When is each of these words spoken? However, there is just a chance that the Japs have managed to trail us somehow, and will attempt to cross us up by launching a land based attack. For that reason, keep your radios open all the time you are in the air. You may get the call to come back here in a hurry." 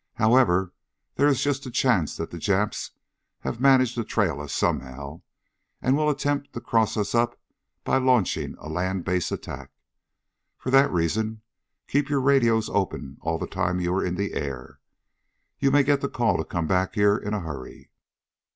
However, 0.15 0.73
there 1.13 1.27
is 1.27 1.43
just 1.43 1.67
a 1.67 1.69
chance 1.69 2.17
that 2.17 2.31
the 2.31 2.39
Japs 2.39 2.89
have 3.41 3.59
managed 3.61 3.93
to 3.93 4.03
trail 4.03 4.41
us 4.41 4.51
somehow, 4.51 5.21
and 5.79 5.95
will 5.95 6.09
attempt 6.09 6.53
to 6.53 6.59
cross 6.59 6.97
us 6.97 7.13
up 7.13 7.39
by 7.83 7.97
launching 7.97 8.55
a 8.57 8.67
land 8.67 9.05
based 9.05 9.31
attack. 9.31 9.69
For 10.57 10.71
that 10.71 10.91
reason, 10.91 11.43
keep 11.87 12.09
your 12.09 12.19
radios 12.21 12.67
open 12.67 13.17
all 13.21 13.37
the 13.37 13.45
time 13.45 13.79
you 13.79 13.93
are 13.93 14.03
in 14.03 14.15
the 14.15 14.33
air. 14.33 14.79
You 15.59 15.69
may 15.69 15.83
get 15.83 16.01
the 16.01 16.09
call 16.09 16.35
to 16.37 16.45
come 16.45 16.65
back 16.65 16.95
here 16.95 17.15
in 17.15 17.35
a 17.35 17.39
hurry." 17.41 17.91